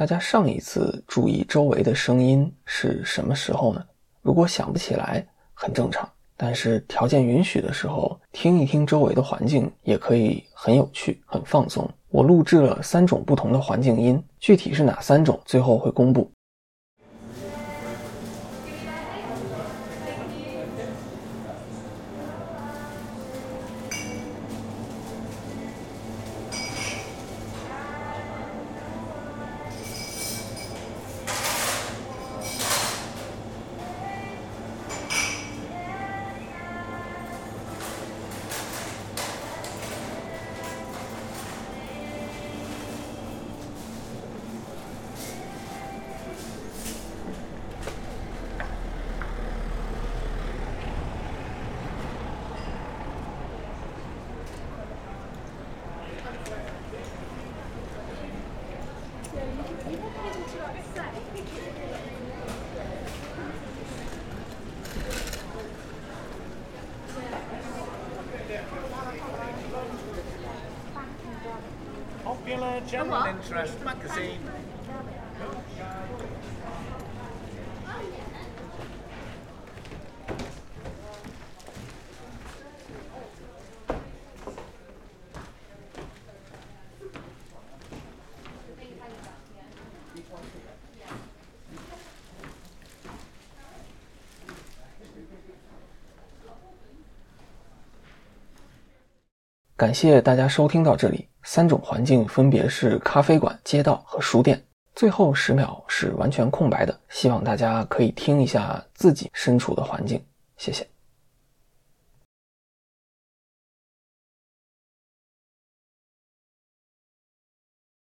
[0.00, 3.84] 大家上一次注意周围的声音是什么时候呢？
[4.22, 6.08] 如果想不起来，很正常。
[6.38, 11.86] 但是条件允许的时候，听一听周围的环境也可以很有趣、很放松。
[12.08, 16.32] 我录制了三种不同的环境音，具体是哪三种，最后会公布。
[72.24, 74.40] Popular General Interest Magazine.
[99.80, 101.26] 感谢大家收听到这里。
[101.42, 104.62] 三种环境分别是咖啡馆、街道和书店。
[104.94, 110.22] 最后十秒是完全空白的，希望大家可以听一下自己身处的环境。
[110.58, 110.86] 谢谢。